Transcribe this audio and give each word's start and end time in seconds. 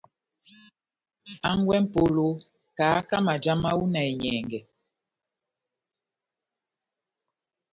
Hangwɛ 1.43 1.75
M'polo, 1.83 2.27
kahaka 2.77 3.15
maja 3.25 3.53
mahu 3.63 3.83
na 3.93 3.99
enyɛngɛ. 4.09 4.59